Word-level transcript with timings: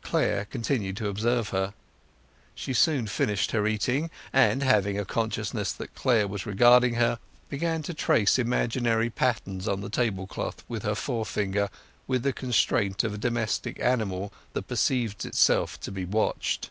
Clare 0.00 0.46
continued 0.46 0.96
to 0.96 1.06
observe 1.08 1.50
her. 1.50 1.74
She 2.54 2.72
soon 2.72 3.06
finished 3.06 3.50
her 3.50 3.66
eating, 3.66 4.10
and 4.32 4.62
having 4.62 4.98
a 4.98 5.04
consciousness 5.04 5.70
that 5.72 5.94
Clare 5.94 6.26
was 6.26 6.46
regarding 6.46 6.94
her, 6.94 7.18
began 7.50 7.82
to 7.82 7.92
trace 7.92 8.38
imaginary 8.38 9.10
patterns 9.10 9.68
on 9.68 9.82
the 9.82 9.90
tablecloth 9.90 10.64
with 10.66 10.82
her 10.84 10.94
forefinger 10.94 11.68
with 12.06 12.22
the 12.22 12.32
constraint 12.32 13.04
of 13.04 13.12
a 13.12 13.18
domestic 13.18 13.78
animal 13.78 14.32
that 14.54 14.66
perceives 14.68 15.26
itself 15.26 15.78
to 15.80 15.92
be 15.92 16.06
watched. 16.06 16.70